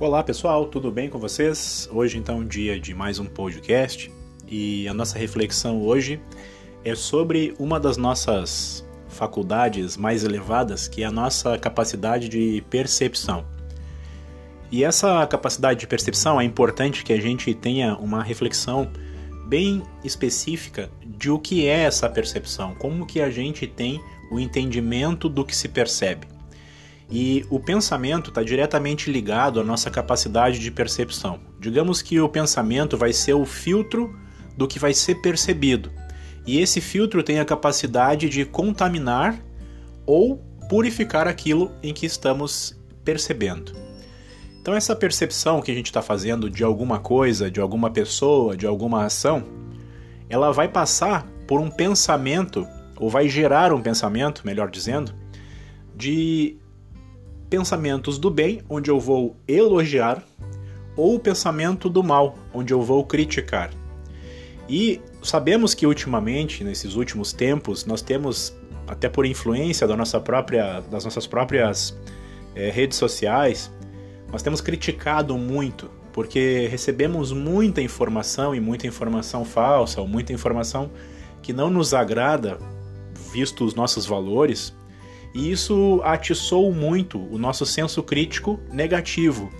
[0.00, 1.86] Olá pessoal, tudo bem com vocês?
[1.92, 4.10] Hoje então dia de mais um podcast
[4.48, 6.18] e a nossa reflexão hoje
[6.82, 13.44] é sobre uma das nossas faculdades mais elevadas, que é a nossa capacidade de percepção.
[14.72, 18.90] E essa capacidade de percepção é importante que a gente tenha uma reflexão
[19.48, 24.00] bem específica de o que é essa percepção, como que a gente tem
[24.32, 26.39] o entendimento do que se percebe.
[27.10, 31.40] E o pensamento está diretamente ligado à nossa capacidade de percepção.
[31.58, 34.16] Digamos que o pensamento vai ser o filtro
[34.56, 35.90] do que vai ser percebido.
[36.46, 39.38] E esse filtro tem a capacidade de contaminar
[40.06, 40.36] ou
[40.68, 43.72] purificar aquilo em que estamos percebendo.
[44.60, 48.66] Então, essa percepção que a gente está fazendo de alguma coisa, de alguma pessoa, de
[48.66, 49.44] alguma ação,
[50.28, 52.66] ela vai passar por um pensamento,
[52.96, 55.12] ou vai gerar um pensamento, melhor dizendo,
[55.96, 56.59] de
[57.50, 60.22] pensamentos do bem, onde eu vou elogiar,
[60.96, 63.70] ou o pensamento do mal, onde eu vou criticar.
[64.68, 70.80] E sabemos que ultimamente, nesses últimos tempos, nós temos, até por influência da nossa própria,
[70.82, 71.98] das nossas próprias
[72.54, 73.70] é, redes sociais,
[74.30, 80.88] nós temos criticado muito, porque recebemos muita informação e muita informação falsa, ou muita informação
[81.42, 82.58] que não nos agrada,
[83.32, 84.72] visto os nossos valores,
[85.34, 89.50] e isso atiçou muito o nosso senso crítico negativo.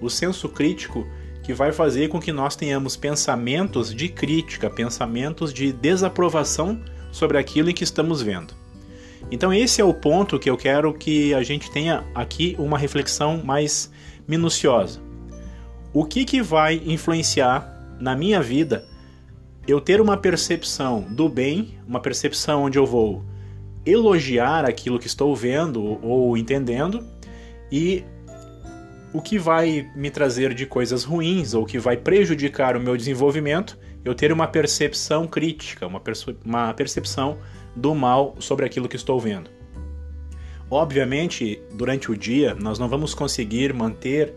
[0.00, 1.06] O senso crítico
[1.42, 7.70] que vai fazer com que nós tenhamos pensamentos de crítica, pensamentos de desaprovação sobre aquilo
[7.70, 8.54] em que estamos vendo.
[9.30, 13.42] Então, esse é o ponto que eu quero que a gente tenha aqui uma reflexão
[13.44, 13.90] mais
[14.26, 15.00] minuciosa.
[15.92, 18.86] O que, que vai influenciar na minha vida
[19.66, 23.24] eu ter uma percepção do bem, uma percepção onde eu vou
[23.88, 27.04] elogiar aquilo que estou vendo ou entendendo
[27.70, 28.04] e
[29.12, 33.78] o que vai me trazer de coisas ruins ou que vai prejudicar o meu desenvolvimento,
[34.04, 37.38] eu ter uma percepção crítica, uma, perce uma percepção
[37.74, 39.50] do mal sobre aquilo que estou vendo.
[40.70, 44.34] Obviamente, durante o dia, nós não vamos conseguir manter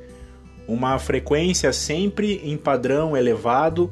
[0.67, 3.91] uma frequência sempre em padrão elevado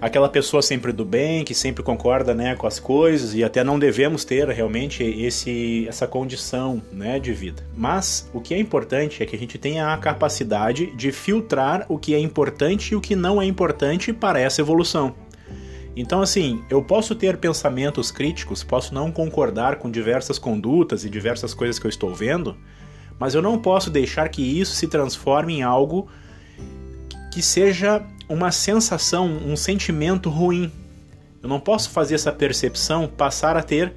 [0.00, 3.78] aquela pessoa sempre do bem, que sempre concorda né, com as coisas e até não
[3.78, 7.62] devemos ter realmente esse, essa condição né, de vida.
[7.76, 11.98] Mas o que é importante é que a gente tenha a capacidade de filtrar o
[11.98, 15.14] que é importante e o que não é importante para essa evolução.
[15.96, 21.54] Então, assim, eu posso ter pensamentos críticos, posso não concordar com diversas condutas e diversas
[21.54, 22.54] coisas que eu estou vendo,
[23.18, 26.06] mas eu não posso deixar que isso se transforme em algo
[27.36, 30.72] que seja uma sensação, um sentimento ruim.
[31.42, 33.92] Eu não posso fazer essa percepção passar a ter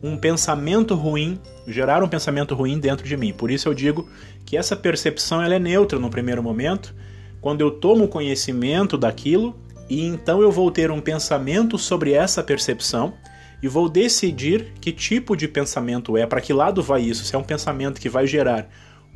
[0.00, 1.36] um pensamento ruim,
[1.66, 3.32] gerar um pensamento ruim dentro de mim.
[3.32, 4.08] Por isso eu digo
[4.44, 6.94] que essa percepção ela é neutra no primeiro momento,
[7.40, 9.56] quando eu tomo conhecimento daquilo
[9.90, 13.14] e então eu vou ter um pensamento sobre essa percepção
[13.60, 17.38] e vou decidir que tipo de pensamento é, para que lado vai isso, se é
[17.38, 18.68] um pensamento que vai gerar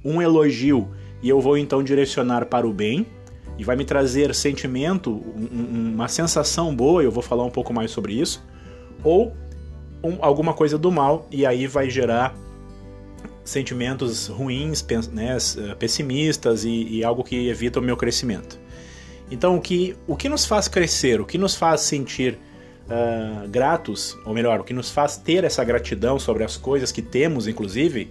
[0.05, 0.91] um elogio
[1.23, 3.07] e eu vou então direcionar para o bem,
[3.61, 7.91] e vai me trazer sentimento, um, uma sensação boa, eu vou falar um pouco mais
[7.91, 8.43] sobre isso,
[9.05, 9.37] ou
[10.03, 12.35] um, alguma coisa do mal, e aí vai gerar
[13.45, 14.83] sentimentos ruins,
[15.13, 15.37] né,
[15.79, 18.59] pessimistas e, e, algo que evita o meu crescimento.
[19.31, 22.39] Então, o que, o que nos faz crescer, o que nos faz sentir
[22.87, 27.03] uh, gratos, ou melhor, o que nos faz ter essa gratidão sobre as coisas que
[27.03, 28.09] temos, inclusive,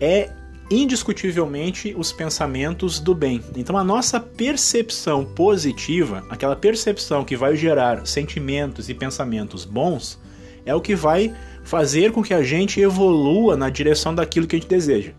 [0.00, 0.30] é
[0.70, 3.42] indiscutivelmente os pensamentos do bem.
[3.56, 10.18] Então a nossa percepção positiva, aquela percepção que vai gerar sentimentos e pensamentos bons,
[10.64, 14.58] é o que vai fazer com que a gente evolua na direção daquilo que a
[14.58, 15.12] gente deseja.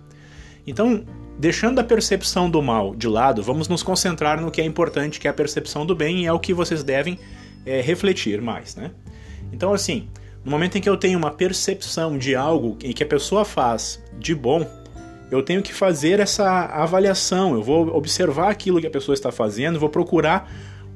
[0.65, 1.03] Então,
[1.37, 5.27] deixando a percepção do mal de lado, vamos nos concentrar no que é importante, que
[5.27, 7.19] é a percepção do bem, e é o que vocês devem
[7.65, 8.91] é, refletir mais, né?
[9.51, 10.07] Então, assim,
[10.43, 14.01] no momento em que eu tenho uma percepção de algo em que a pessoa faz
[14.17, 14.67] de bom,
[15.31, 19.79] eu tenho que fazer essa avaliação, eu vou observar aquilo que a pessoa está fazendo,
[19.79, 20.51] vou procurar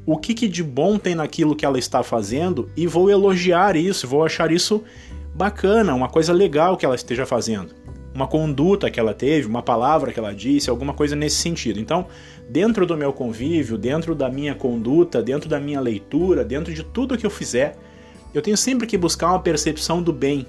[0.05, 4.05] o que, que de bom tem naquilo que ela está fazendo e vou elogiar isso,
[4.05, 4.83] vou achar isso
[5.33, 7.73] bacana, uma coisa legal que ela esteja fazendo.
[8.13, 11.79] Uma conduta que ela teve, uma palavra que ela disse, alguma coisa nesse sentido.
[11.79, 12.07] Então,
[12.49, 17.17] dentro do meu convívio, dentro da minha conduta, dentro da minha leitura, dentro de tudo
[17.17, 17.75] que eu fizer,
[18.33, 20.45] eu tenho sempre que buscar uma percepção do bem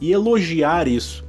[0.00, 1.24] e elogiar isso.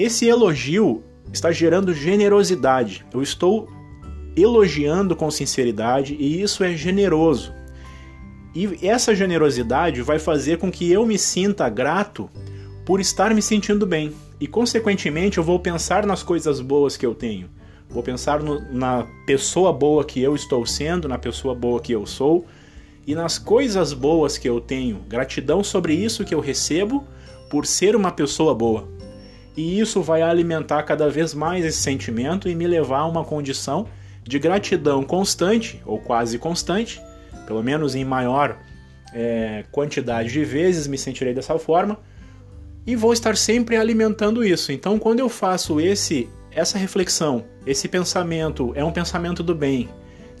[0.00, 3.04] Esse elogio está gerando generosidade.
[3.12, 3.68] Eu estou
[4.34, 7.52] elogiando com sinceridade e isso é generoso.
[8.54, 12.30] E essa generosidade vai fazer com que eu me sinta grato
[12.86, 14.14] por estar me sentindo bem.
[14.40, 17.50] E consequentemente eu vou pensar nas coisas boas que eu tenho.
[17.90, 22.06] vou pensar no, na pessoa boa que eu estou sendo, na pessoa boa que eu
[22.06, 22.46] sou
[23.06, 25.04] e nas coisas boas que eu tenho.
[25.06, 27.04] Gratidão sobre isso que eu recebo
[27.50, 28.99] por ser uma pessoa boa.
[29.56, 33.86] E isso vai alimentar cada vez mais esse sentimento e me levar a uma condição
[34.22, 37.00] de gratidão constante, ou quase constante,
[37.46, 38.58] pelo menos em maior
[39.12, 41.98] é, quantidade de vezes me sentirei dessa forma,
[42.86, 44.72] e vou estar sempre alimentando isso.
[44.72, 49.88] Então, quando eu faço esse essa reflexão, esse pensamento, é um pensamento do bem,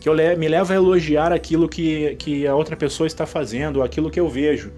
[0.00, 4.10] que eu me leva a elogiar aquilo que, que a outra pessoa está fazendo, aquilo
[4.10, 4.72] que eu vejo.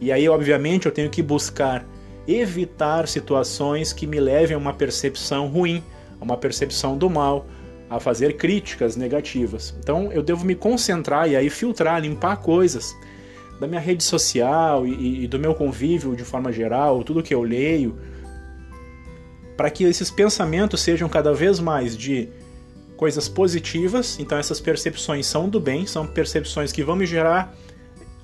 [0.00, 1.84] E aí, obviamente, eu tenho que buscar
[2.28, 5.82] evitar situações que me levem a uma percepção ruim,
[6.20, 7.46] a uma percepção do mal,
[7.88, 9.74] a fazer críticas negativas.
[9.78, 12.94] Então, eu devo me concentrar e aí filtrar, limpar coisas
[13.58, 17.42] da minha rede social e, e do meu convívio de forma geral, tudo que eu
[17.42, 17.98] leio,
[19.56, 22.28] para que esses pensamentos sejam cada vez mais de
[22.96, 24.18] coisas positivas.
[24.20, 27.54] Então, essas percepções são do bem, são percepções que vão me gerar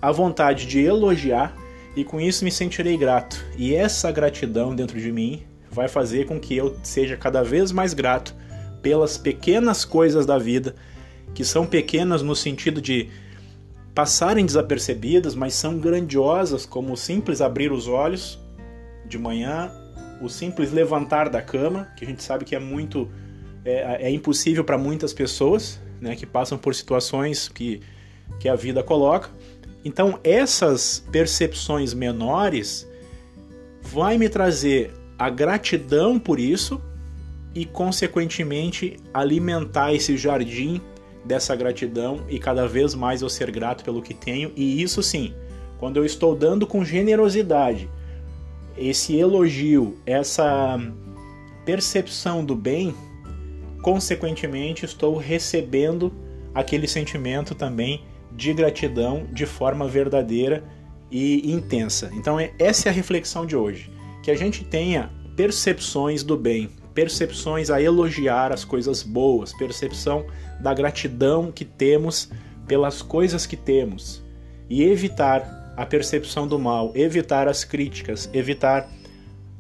[0.00, 1.56] a vontade de elogiar
[1.96, 3.44] e com isso me sentirei grato.
[3.56, 7.94] E essa gratidão dentro de mim vai fazer com que eu seja cada vez mais
[7.94, 8.34] grato
[8.82, 10.74] pelas pequenas coisas da vida,
[11.34, 13.08] que são pequenas no sentido de
[13.94, 18.38] passarem desapercebidas, mas são grandiosas, como o simples abrir os olhos
[19.06, 19.70] de manhã,
[20.20, 23.08] o simples levantar da cama, que a gente sabe que é muito
[23.64, 27.80] é, é impossível para muitas pessoas, né, que passam por situações que,
[28.38, 29.30] que a vida coloca.
[29.84, 32.88] Então, essas percepções menores
[33.82, 36.80] vai me trazer a gratidão por isso
[37.54, 40.80] e, consequentemente, alimentar esse jardim
[41.24, 44.52] dessa gratidão e cada vez mais eu ser grato pelo que tenho.
[44.56, 45.34] E isso sim,
[45.78, 47.88] quando eu estou dando com generosidade
[48.76, 50.78] esse elogio, essa
[51.64, 52.94] percepção do bem,
[53.82, 56.12] consequentemente estou recebendo
[56.54, 58.02] aquele sentimento também
[58.34, 60.64] de gratidão de forma verdadeira
[61.10, 62.10] e intensa.
[62.14, 63.90] Então, é, essa é a reflexão de hoje.
[64.22, 70.26] Que a gente tenha percepções do bem, percepções a elogiar as coisas boas, percepção
[70.60, 72.30] da gratidão que temos
[72.66, 74.22] pelas coisas que temos
[74.68, 78.88] e evitar a percepção do mal, evitar as críticas, evitar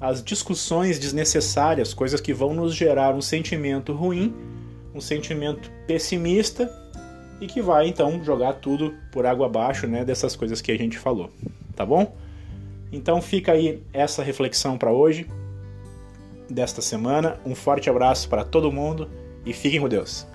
[0.00, 4.34] as discussões desnecessárias, coisas que vão nos gerar um sentimento ruim,
[4.94, 6.70] um sentimento pessimista
[7.40, 10.98] e que vai então jogar tudo por água abaixo, né, dessas coisas que a gente
[10.98, 11.30] falou,
[11.74, 12.14] tá bom?
[12.92, 15.26] Então fica aí essa reflexão para hoje
[16.48, 17.38] desta semana.
[17.44, 19.10] Um forte abraço para todo mundo
[19.44, 20.26] e fiquem com Deus.